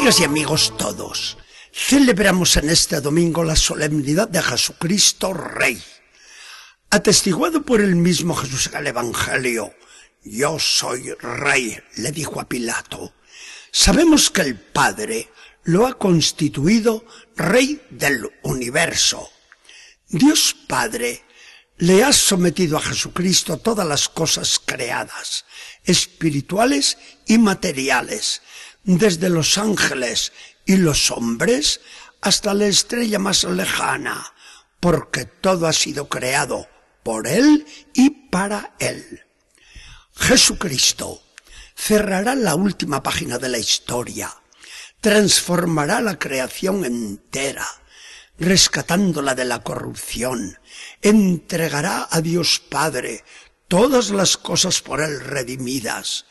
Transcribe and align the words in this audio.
Amigas 0.00 0.20
y 0.20 0.24
amigos 0.24 0.72
todos, 0.78 1.36
celebramos 1.74 2.56
en 2.56 2.70
este 2.70 3.02
domingo 3.02 3.44
la 3.44 3.54
solemnidad 3.54 4.28
de 4.28 4.40
Jesucristo 4.40 5.34
Rey. 5.34 5.78
Atestiguado 6.88 7.60
por 7.60 7.82
el 7.82 7.96
mismo 7.96 8.34
Jesús 8.34 8.68
en 8.68 8.78
el 8.78 8.86
Evangelio, 8.86 9.74
yo 10.24 10.58
soy 10.58 11.12
Rey, 11.20 11.78
le 11.96 12.12
dijo 12.12 12.40
a 12.40 12.48
Pilato. 12.48 13.12
Sabemos 13.72 14.30
que 14.30 14.40
el 14.40 14.58
Padre 14.58 15.28
lo 15.64 15.86
ha 15.86 15.98
constituido 15.98 17.04
Rey 17.36 17.82
del 17.90 18.26
universo. 18.42 19.28
Dios 20.08 20.56
Padre 20.66 21.24
le 21.76 22.04
ha 22.04 22.14
sometido 22.14 22.78
a 22.78 22.80
Jesucristo 22.80 23.58
todas 23.58 23.86
las 23.86 24.08
cosas 24.08 24.62
creadas, 24.64 25.44
espirituales 25.84 26.96
y 27.26 27.36
materiales, 27.36 28.40
desde 28.84 29.28
los 29.28 29.58
ángeles 29.58 30.32
y 30.64 30.76
los 30.76 31.10
hombres 31.10 31.80
hasta 32.20 32.54
la 32.54 32.66
estrella 32.66 33.18
más 33.18 33.44
lejana, 33.44 34.32
porque 34.78 35.24
todo 35.24 35.66
ha 35.66 35.72
sido 35.72 36.08
creado 36.08 36.68
por 37.02 37.26
Él 37.26 37.66
y 37.94 38.10
para 38.10 38.74
Él. 38.78 39.22
Jesucristo 40.14 41.22
cerrará 41.74 42.34
la 42.34 42.54
última 42.54 43.02
página 43.02 43.38
de 43.38 43.48
la 43.48 43.58
historia, 43.58 44.34
transformará 45.00 46.00
la 46.00 46.18
creación 46.18 46.84
entera, 46.84 47.66
rescatándola 48.38 49.34
de 49.34 49.44
la 49.44 49.62
corrupción, 49.62 50.58
entregará 51.00 52.08
a 52.10 52.20
Dios 52.20 52.60
Padre 52.60 53.24
todas 53.68 54.10
las 54.10 54.36
cosas 54.36 54.80
por 54.80 55.00
Él 55.00 55.20
redimidas, 55.20 56.26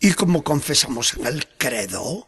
y 0.00 0.12
como 0.12 0.44
confesamos 0.44 1.14
en 1.14 1.26
el 1.26 1.46
credo, 1.56 2.26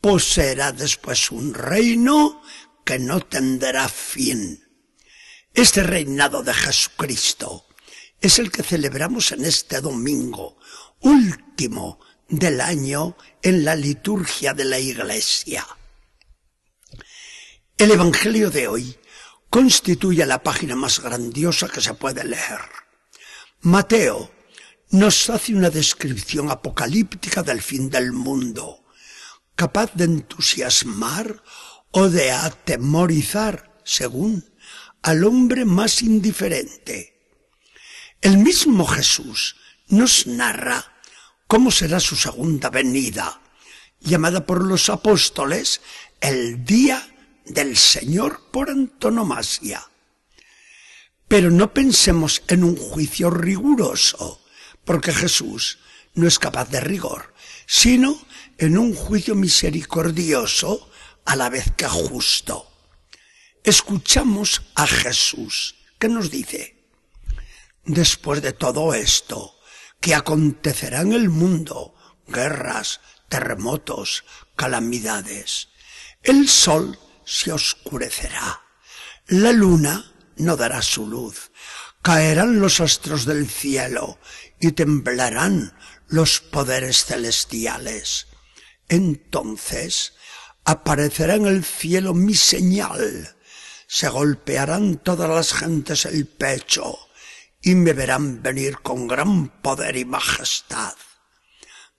poseerá 0.00 0.72
después 0.72 1.30
un 1.30 1.54
reino 1.54 2.42
que 2.84 2.98
no 2.98 3.20
tendrá 3.20 3.88
fin. 3.88 4.62
Este 5.54 5.82
reinado 5.82 6.42
de 6.42 6.52
Jesucristo 6.52 7.66
es 8.20 8.38
el 8.38 8.50
que 8.50 8.62
celebramos 8.62 9.32
en 9.32 9.44
este 9.44 9.80
domingo, 9.80 10.58
último 11.00 11.98
del 12.28 12.60
año 12.60 13.16
en 13.42 13.64
la 13.64 13.74
liturgia 13.74 14.52
de 14.52 14.64
la 14.64 14.78
Iglesia. 14.78 15.66
El 17.78 17.90
Evangelio 17.90 18.50
de 18.50 18.68
hoy 18.68 18.98
constituye 19.50 20.24
la 20.26 20.42
página 20.42 20.76
más 20.76 21.00
grandiosa 21.00 21.68
que 21.68 21.80
se 21.80 21.94
puede 21.94 22.24
leer. 22.24 22.60
Mateo 23.60 24.30
nos 24.90 25.30
hace 25.30 25.54
una 25.54 25.70
descripción 25.70 26.50
apocalíptica 26.50 27.42
del 27.42 27.60
fin 27.60 27.90
del 27.90 28.12
mundo, 28.12 28.84
capaz 29.54 29.92
de 29.94 30.04
entusiasmar 30.04 31.42
o 31.90 32.08
de 32.08 32.30
atemorizar, 32.30 33.80
según, 33.84 34.44
al 35.02 35.24
hombre 35.24 35.64
más 35.64 36.02
indiferente. 36.02 37.16
El 38.20 38.38
mismo 38.38 38.86
Jesús 38.86 39.56
nos 39.88 40.26
narra 40.26 40.92
cómo 41.46 41.70
será 41.70 42.00
su 42.00 42.16
segunda 42.16 42.70
venida, 42.70 43.40
llamada 44.00 44.46
por 44.46 44.64
los 44.64 44.88
apóstoles 44.88 45.80
el 46.20 46.64
día 46.64 47.06
del 47.44 47.76
Señor 47.76 48.50
por 48.50 48.70
antonomasia. 48.70 49.88
Pero 51.28 51.50
no 51.50 51.72
pensemos 51.72 52.42
en 52.48 52.64
un 52.64 52.76
juicio 52.76 53.30
riguroso, 53.30 54.40
porque 54.86 55.12
Jesús 55.12 55.78
no 56.14 56.26
es 56.26 56.38
capaz 56.38 56.70
de 56.70 56.80
rigor, 56.80 57.34
sino 57.66 58.18
en 58.56 58.78
un 58.78 58.94
juicio 58.94 59.34
misericordioso 59.34 60.90
a 61.26 61.36
la 61.36 61.50
vez 61.50 61.72
que 61.76 61.86
justo. 61.86 62.72
Escuchamos 63.62 64.62
a 64.76 64.86
Jesús, 64.86 65.74
que 65.98 66.08
nos 66.08 66.30
dice, 66.30 66.88
después 67.84 68.40
de 68.40 68.52
todo 68.52 68.94
esto, 68.94 69.58
que 70.00 70.14
acontecerá 70.14 71.00
en 71.00 71.12
el 71.12 71.28
mundo, 71.28 71.94
guerras, 72.28 73.00
terremotos, 73.28 74.24
calamidades, 74.54 75.68
el 76.22 76.48
sol 76.48 76.98
se 77.24 77.52
oscurecerá, 77.52 78.62
la 79.26 79.50
luna 79.50 80.12
no 80.36 80.56
dará 80.56 80.80
su 80.80 81.08
luz, 81.08 81.50
caerán 82.06 82.60
los 82.60 82.78
astros 82.78 83.24
del 83.24 83.50
cielo 83.50 84.20
y 84.60 84.70
temblarán 84.70 85.76
los 86.06 86.38
poderes 86.38 87.04
celestiales. 87.04 88.28
Entonces 88.88 90.12
aparecerá 90.64 91.34
en 91.34 91.46
el 91.46 91.64
cielo 91.64 92.14
mi 92.14 92.36
señal, 92.36 93.36
se 93.88 94.08
golpearán 94.08 94.98
todas 94.98 95.28
las 95.28 95.52
gentes 95.52 96.04
el 96.04 96.28
pecho 96.28 96.96
y 97.60 97.74
me 97.74 97.92
verán 97.92 98.40
venir 98.40 98.78
con 98.82 99.08
gran 99.08 99.48
poder 99.60 99.96
y 99.96 100.04
majestad. 100.04 100.94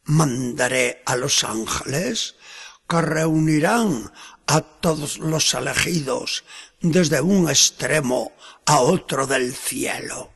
Mandaré 0.06 1.04
a 1.06 1.18
los 1.18 1.44
ángeles 1.44 2.36
que 2.88 3.02
reunirán 3.02 4.14
a 4.46 4.62
todos 4.62 5.18
los 5.18 5.54
elegidos 5.54 6.46
desde 6.82 7.22
un 7.22 7.50
extremo 7.50 8.34
a 8.66 8.82
otro 8.82 9.28
del 9.28 9.54
cielo. 9.54 10.32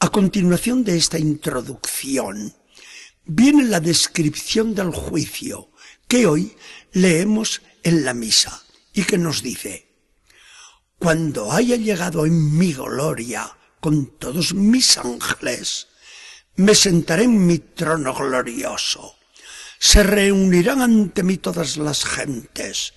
A 0.00 0.10
continuación 0.10 0.84
de 0.84 0.96
esta 0.96 1.18
introducción 1.18 2.54
viene 3.24 3.64
la 3.64 3.80
descripción 3.80 4.74
del 4.74 4.90
juicio 4.90 5.70
que 6.06 6.26
hoy 6.26 6.56
leemos 6.92 7.62
en 7.82 8.04
la 8.04 8.14
misa 8.14 8.62
y 8.92 9.04
que 9.04 9.18
nos 9.18 9.42
dice, 9.42 9.88
cuando 10.98 11.52
haya 11.52 11.76
llegado 11.76 12.26
en 12.26 12.56
mi 12.56 12.72
gloria 12.72 13.56
con 13.80 14.18
todos 14.18 14.54
mis 14.54 14.98
ángeles, 14.98 15.88
me 16.56 16.74
sentaré 16.74 17.24
en 17.24 17.46
mi 17.46 17.58
trono 17.58 18.14
glorioso 18.14 19.18
se 19.78 20.02
reunirán 20.02 20.82
ante 20.82 21.22
mí 21.22 21.36
todas 21.36 21.76
las 21.76 22.04
gentes 22.04 22.94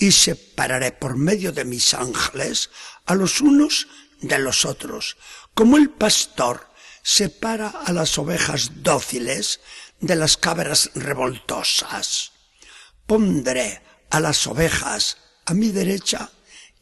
y 0.00 0.10
separaré 0.10 0.90
por 0.90 1.16
medio 1.16 1.52
de 1.52 1.64
mis 1.64 1.94
ángeles 1.94 2.70
a 3.06 3.14
los 3.14 3.40
unos 3.40 3.86
de 4.20 4.38
los 4.38 4.64
otros, 4.64 5.16
como 5.54 5.76
el 5.76 5.90
pastor 5.90 6.68
separa 7.02 7.68
a 7.68 7.92
las 7.92 8.18
ovejas 8.18 8.82
dóciles 8.82 9.60
de 10.00 10.16
las 10.16 10.36
cabras 10.36 10.90
revoltosas. 10.94 12.32
Pondré 13.06 13.82
a 14.10 14.18
las 14.18 14.46
ovejas 14.48 15.18
a 15.46 15.54
mi 15.54 15.68
derecha 15.68 16.30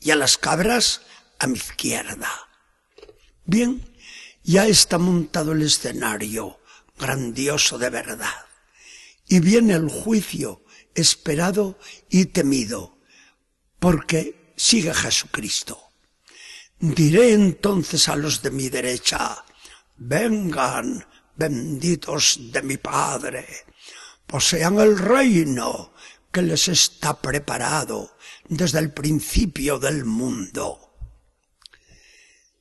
y 0.00 0.12
a 0.12 0.17
las 0.17 0.39
cabras 0.39 1.03
a 1.39 1.47
mi 1.47 1.59
izquierda. 1.59 2.31
Bien, 3.45 3.95
ya 4.43 4.67
está 4.67 4.97
montado 4.97 5.53
el 5.53 5.62
escenario, 5.62 6.61
grandioso 6.97 7.77
de 7.77 7.91
verdad 7.91 8.49
y 9.29 9.41
viene 9.41 9.75
el 9.75 9.89
juicio 9.89 10.65
esperado 10.95 11.79
y 12.09 12.27
temido, 12.27 12.98
porque 13.78 14.53
sigue 14.56 14.93
Jesucristo. 14.94 15.78
Diré 16.78 17.33
entonces 17.33 18.09
a 18.09 18.16
los 18.16 18.43
de 18.43 18.50
mi 18.50 18.69
derecha, 18.69 19.44
vengan, 19.97 21.05
benditos 21.34 22.38
de 22.53 22.62
mi 22.62 22.77
Padre, 22.77 23.47
posean 24.27 24.78
el 24.78 24.99
reino 24.99 25.93
que 26.31 26.43
les 26.43 26.69
está 26.69 27.20
preparado 27.20 28.17
desde 28.49 28.79
el 28.79 28.93
principio 28.93 29.79
del 29.79 30.05
mundo. 30.05 30.94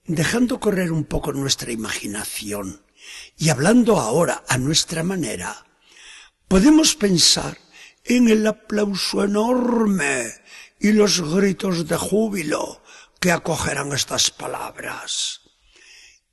Dejando 0.06 0.60
correr 0.60 0.92
un 0.92 1.04
poco 1.04 1.34
nuestra 1.34 1.72
imaginación 1.72 2.82
y 3.38 3.50
hablando 3.50 4.00
ahora 4.00 4.44
a 4.48 4.58
nuestra 4.58 5.04
manera, 5.04 5.68
Podemos 6.48 6.96
pensar 6.96 7.58
en 8.06 8.30
el 8.30 8.48
aplauso 8.48 9.22
enorme 9.26 10.32
y 10.80 10.92
los 10.92 11.22
gritos 11.34 11.88
de 11.88 11.98
júbilo 11.98 12.82
que 13.20 13.32
acogerán 13.32 13.94
estas 13.94 14.32
palabras. 14.32 15.42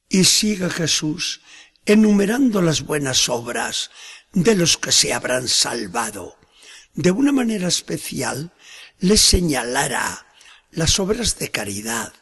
Y 0.08 0.25
sigue 0.25 0.70
Jesús 0.70 1.41
enumerando 1.87 2.62
las 2.62 2.82
buenas 2.82 3.29
obras 3.29 3.91
de 4.32 4.55
los 4.55 4.76
que 4.79 4.93
se 4.93 5.12
habrán 5.12 5.49
salvado. 5.49 6.37
De 6.94 7.11
una 7.11 7.32
manera 7.32 7.69
especial 7.69 8.52
les 8.99 9.20
señalará 9.20 10.26
las 10.70 10.99
obras 10.99 11.38
de 11.38 11.50
caridad, 11.50 12.12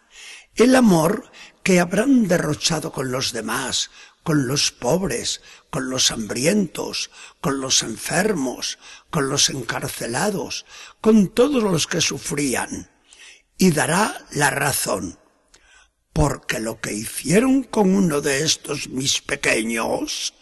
el 0.56 0.74
amor 0.76 1.30
que 1.62 1.80
habrán 1.80 2.28
derrochado 2.28 2.92
con 2.92 3.12
los 3.12 3.32
demás, 3.32 3.90
con 4.22 4.46
los 4.46 4.70
pobres, 4.70 5.40
con 5.70 5.90
los 5.90 6.10
hambrientos, 6.10 7.10
con 7.40 7.60
los 7.60 7.82
enfermos, 7.82 8.78
con 9.10 9.28
los 9.28 9.50
encarcelados, 9.50 10.64
con 11.00 11.28
todos 11.28 11.62
los 11.62 11.86
que 11.86 12.00
sufrían, 12.00 12.90
y 13.58 13.70
dará 13.70 14.26
la 14.32 14.50
razón, 14.50 15.18
porque 16.12 16.60
lo 16.60 16.80
que 16.80 16.92
hicieron 16.92 17.62
con 17.62 17.94
uno 17.94 18.20
de 18.20 18.44
estos 18.44 18.88
mis 18.88 19.20
pequeños, 19.20 20.34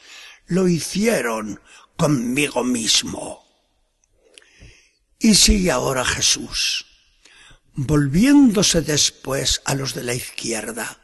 lo 0.46 0.68
hicieron 0.68 1.60
conmigo 1.96 2.64
mismo. 2.64 3.44
Y 5.18 5.34
sigue 5.34 5.70
ahora 5.70 6.04
Jesús, 6.04 6.86
volviéndose 7.74 8.82
después 8.82 9.62
a 9.64 9.74
los 9.74 9.94
de 9.94 10.02
la 10.02 10.14
izquierda. 10.14 10.98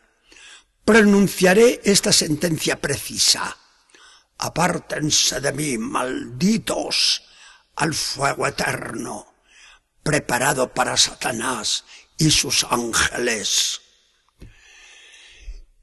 Pronunciaré 0.87 1.81
esta 1.83 2.13
sentencia 2.13 2.81
precisa. 2.81 3.59
Apártense 4.39 5.41
de 5.41 5.53
mí, 5.53 5.79
malditos, 5.79 7.23
al 7.75 7.93
fuego 7.93 8.47
eterno, 8.47 9.35
preparado 10.05 10.73
para 10.73 10.97
Satanás 10.97 11.85
y 12.17 12.31
sus 12.31 12.63
ángeles. 12.71 13.81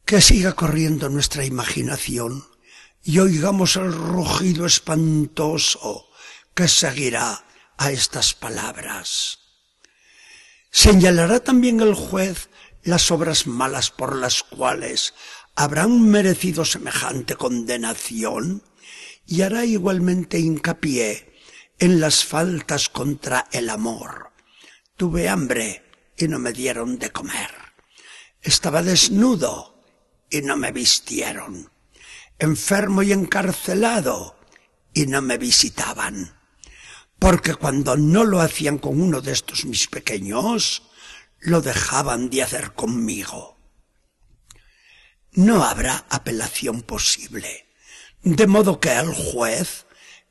Que 0.06 0.22
siga 0.22 0.54
corriendo 0.54 1.10
nuestra 1.10 1.44
imaginación 1.44 2.48
y 3.04 3.20
oigamos 3.20 3.76
el 3.76 3.92
rugido 3.92 4.66
espantoso 4.66 6.08
que 6.56 6.70
seguirá 6.70 7.44
a 7.78 7.92
estas 7.92 8.34
palabras. 8.34 9.40
Señalará 10.72 11.42
también 11.42 11.82
el 11.82 11.94
juez 11.94 12.50
las 12.84 13.12
obras 13.12 13.48
malas 13.48 13.92
por 13.92 14.16
las 14.16 14.44
cuales 14.44 15.14
habrán 15.56 16.10
merecido 16.10 16.66
semejante 16.66 17.36
condenación 17.36 18.64
y 19.26 19.42
hará 19.42 19.66
igualmente 19.66 20.40
hincapié 20.40 21.34
en 21.80 22.00
las 22.00 22.26
faltas 22.26 22.90
contra 22.90 23.48
el 23.52 23.70
amor. 23.70 24.32
Tuve 24.98 25.30
hambre 25.30 25.84
y 26.18 26.28
no 26.28 26.40
me 26.40 26.54
dieron 26.54 27.00
de 27.00 27.12
comer. 27.12 27.52
Estaba 28.42 28.84
desnudo 28.84 29.82
y 30.30 30.42
no 30.42 30.58
me 30.58 30.72
vistieron. 30.72 31.72
Enfermo 32.40 33.04
y 33.04 33.14
encarcelado 33.14 34.38
y 34.94 35.06
no 35.08 35.22
me 35.22 35.38
visitaban. 35.38 36.40
Porque 37.20 37.56
cuando 37.56 37.96
no 37.96 38.26
lo 38.26 38.42
hacían 38.42 38.78
con 38.78 39.02
uno 39.02 39.22
de 39.22 39.32
estos 39.32 39.66
mis 39.66 39.88
pequeños, 39.88 40.84
lo 41.44 41.62
dejaban 41.62 42.30
de 42.30 42.42
hacer 42.44 42.74
conmigo. 42.74 43.58
No 45.34 45.64
habrá 45.64 46.06
apelación 46.10 46.82
posible, 46.82 47.68
de 48.22 48.48
modo 48.48 48.80
que 48.80 48.94
el 48.94 49.14
juez 49.14 49.86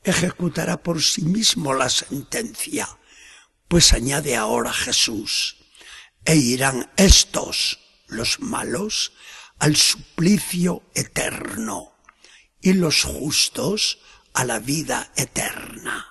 ejecutará 0.04 0.82
por 0.82 1.02
sí 1.02 1.22
mismo 1.22 1.74
la 1.74 1.90
sentencia, 1.90 2.88
pues 3.68 3.92
añade 3.92 4.36
ahora 4.36 4.72
Jesús, 4.72 5.56
e 6.24 6.36
irán 6.36 6.90
estos, 6.96 7.78
los 8.06 8.40
malos, 8.40 9.12
al 9.58 9.76
suplicio 9.76 10.82
eterno, 10.94 11.94
y 12.60 12.72
los 12.72 13.04
justos 13.04 13.98
a 14.32 14.44
la 14.44 14.60
vida 14.60 15.12
eterna. 15.16 16.06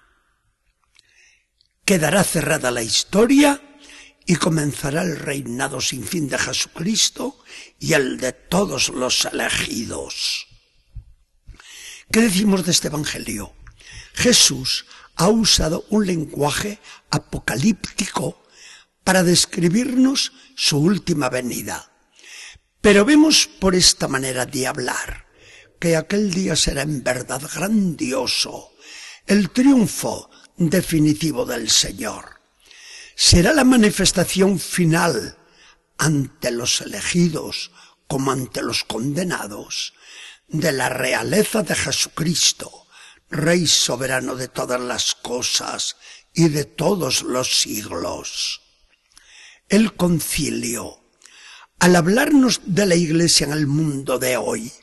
Quedará 1.86 2.24
cerrada 2.24 2.70
la 2.72 2.84
historia 2.84 3.71
y 4.32 4.38
comenzará 4.38 5.02
el 5.02 5.18
reinado 5.18 5.82
sin 5.82 6.06
fin 6.06 6.30
de 6.30 6.38
Jesucristo 6.38 7.38
y 7.80 7.92
el 7.92 8.18
de 8.18 8.32
todos 8.32 8.88
los 8.88 9.26
elegidos. 9.26 10.48
¿Qué 12.10 12.22
decimos 12.22 12.64
de 12.64 12.72
este 12.72 12.88
Evangelio? 12.88 13.52
Jesús 14.14 14.86
ha 15.18 15.28
usado 15.28 15.84
un 15.90 16.08
lenguaje 16.08 16.80
apocalíptico 17.10 18.42
para 19.04 19.24
describirnos 19.24 20.32
su 20.56 20.78
última 20.78 21.28
venida. 21.28 21.92
Pero 22.80 23.04
vemos 23.04 23.50
por 23.60 23.76
esta 23.76 24.08
manera 24.08 24.46
de 24.46 24.66
hablar 24.66 25.26
que 25.78 25.98
aquel 25.98 26.32
día 26.32 26.56
será 26.56 26.84
en 26.84 27.04
verdad 27.04 27.42
grandioso, 27.54 28.72
el 29.28 29.50
triunfo 29.50 30.30
definitivo 30.56 31.46
del 31.46 31.70
Señor. 31.70 32.41
Será 33.24 33.54
la 33.54 33.64
manifestación 33.64 34.60
final 34.60 35.38
ante 36.00 36.50
los 36.50 36.82
elegidos 36.82 37.72
como 38.08 38.32
ante 38.32 38.64
los 38.64 38.84
condenados 38.84 39.94
de 40.48 40.72
la 40.72 40.90
realeza 40.90 41.62
de 41.62 41.76
Jesucristo, 41.76 42.88
Rey 43.30 43.68
soberano 43.68 44.36
de 44.36 44.48
todas 44.48 44.82
las 44.82 45.14
cosas 45.14 45.98
y 46.34 46.50
de 46.50 46.66
todos 46.66 47.22
los 47.22 47.62
siglos. 47.62 48.64
El 49.70 49.96
concilio, 49.96 51.04
al 51.78 51.98
hablarnos 51.98 52.62
de 52.66 52.88
la 52.88 52.96
Iglesia 52.96 53.46
en 53.46 53.54
el 53.54 53.68
mundo 53.68 54.18
de 54.18 54.36
hoy, 54.38 54.74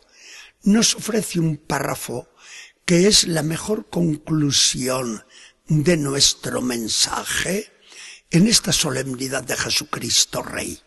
nos 0.62 0.94
ofrece 0.94 1.40
un 1.40 1.56
párrafo 1.56 2.29
que 2.85 3.08
es 3.08 3.26
la 3.26 3.43
mejor 3.43 3.90
conclusión 3.90 5.25
de 5.67 5.96
nuestro 5.96 6.62
mensaje 6.62 7.73
en 8.31 8.47
esta 8.47 8.73
solemnidad 8.73 9.43
de 9.43 9.57
Jesucristo 9.57 10.43
Rey. 10.43 10.81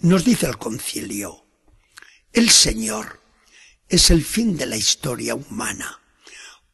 Nos 0.00 0.24
dice 0.24 0.46
el 0.46 0.58
concilio, 0.58 1.46
el 2.32 2.50
Señor 2.50 3.20
es 3.88 4.10
el 4.10 4.24
fin 4.24 4.56
de 4.56 4.66
la 4.66 4.76
historia 4.76 5.34
humana, 5.34 6.00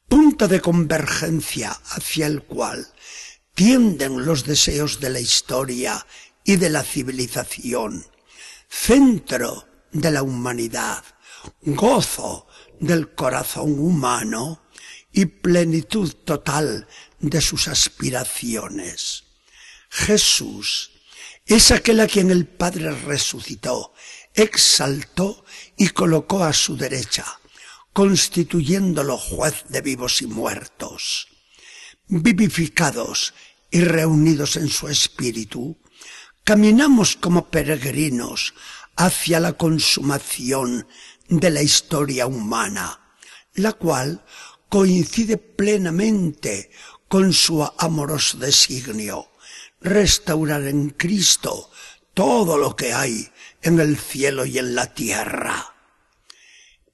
punto 0.09 0.49
de 0.49 0.61
convergencia 0.61 1.71
hacia 1.91 2.27
el 2.27 2.43
cual 2.43 2.87
tienden 3.55 4.25
los 4.25 4.45
deseos 4.45 5.01
de 5.01 5.11
la 5.11 5.21
historia 5.21 6.07
y 6.45 6.57
de 6.57 6.71
la 6.71 6.83
civilización, 6.83 8.07
centro 8.69 9.67
de 9.93 10.11
la 10.11 10.23
humanidad, 10.23 11.05
gozo 11.62 12.47
del 12.81 13.15
corazón 13.15 13.79
humano 13.79 14.62
y 15.12 15.27
plenitud 15.27 16.12
total 16.12 16.87
de 17.19 17.41
sus 17.41 17.69
aspiraciones. 17.69 19.25
Jesús 19.97 20.91
es 21.47 21.71
aquel 21.71 22.01
a 22.01 22.07
quien 22.07 22.31
el 22.31 22.47
Padre 22.47 22.91
resucitó, 22.91 23.95
exaltó 24.35 25.43
y 25.79 25.89
colocó 25.89 26.45
a 26.45 26.53
su 26.53 26.77
derecha, 26.77 27.25
constituyéndolo 27.95 29.17
juez 29.17 29.65
de 29.71 29.81
vivos 29.81 30.21
y 30.21 30.27
muertos. 30.27 31.29
Vivificados 32.09 33.33
y 33.71 33.81
reunidos 33.81 34.57
en 34.57 34.69
su 34.69 34.88
espíritu, 34.88 35.79
caminamos 36.45 37.17
como 37.17 37.49
peregrinos 37.49 38.53
hacia 38.97 39.41
la 39.41 39.55
consumación 39.55 40.87
de 41.29 41.50
la 41.50 41.62
historia 41.62 42.26
humana, 42.26 43.00
la 43.55 43.73
cual 43.73 44.23
coincide 44.69 45.38
plenamente 45.38 46.71
con 47.09 47.33
su 47.33 47.67
amoroso 47.79 48.37
designio, 48.37 49.31
restaurar 49.87 50.64
en 50.64 50.90
Cristo 50.90 51.71
todo 52.12 52.59
lo 52.59 52.76
que 52.76 52.93
hay 52.93 53.31
en 53.62 53.81
el 53.81 53.97
cielo 53.97 54.45
y 54.45 54.59
en 54.59 54.75
la 54.75 54.93
tierra. 54.93 55.75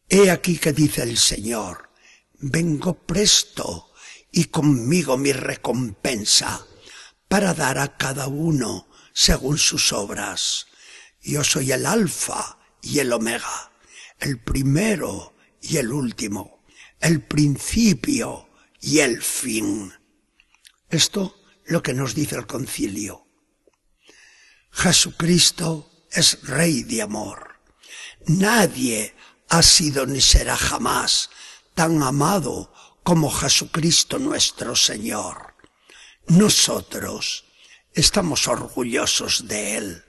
He 0.08 0.30
aquí 0.30 0.58
que 0.58 0.72
dice 0.72 1.02
el 1.02 1.16
Señor, 1.16 1.90
vengo 2.38 2.94
presto 2.94 3.92
y 4.30 4.44
conmigo 4.44 5.16
mi 5.16 5.32
recompensa 5.32 6.66
para 7.28 7.54
dar 7.54 7.78
a 7.78 7.96
cada 7.96 8.26
uno 8.28 8.88
según 9.14 9.58
sus 9.58 9.92
obras. 9.92 10.66
Yo 11.22 11.44
soy 11.44 11.72
el 11.72 11.86
alfa 11.86 12.58
y 12.82 12.98
el 12.98 13.12
omega, 13.12 13.72
el 14.18 14.38
primero 14.38 15.34
y 15.60 15.78
el 15.78 15.92
último, 15.92 16.62
el 17.00 17.22
principio 17.22 18.48
y 18.80 18.98
el 18.98 19.22
fin. 19.22 19.92
Esto 20.90 21.41
lo 21.66 21.82
que 21.82 21.94
nos 21.94 22.14
dice 22.14 22.36
el 22.36 22.46
concilio. 22.46 23.26
Jesucristo 24.70 26.06
es 26.10 26.42
Rey 26.42 26.82
de 26.82 27.02
amor. 27.02 27.60
Nadie 28.26 29.14
ha 29.48 29.62
sido 29.62 30.06
ni 30.06 30.20
será 30.20 30.56
jamás 30.56 31.30
tan 31.74 32.02
amado 32.02 32.72
como 33.02 33.30
Jesucristo 33.30 34.18
nuestro 34.18 34.76
Señor. 34.76 35.54
Nosotros 36.26 37.44
estamos 37.92 38.46
orgullosos 38.48 39.48
de 39.48 39.76
Él. 39.76 40.04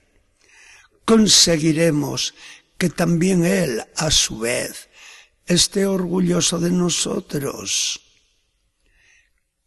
Conseguiremos 1.04 2.34
que 2.78 2.88
también 2.88 3.44
Él, 3.44 3.84
a 3.96 4.10
su 4.10 4.38
vez, 4.38 4.88
esté 5.46 5.86
orgulloso 5.86 6.58
de 6.58 6.70
nosotros. 6.70 8.00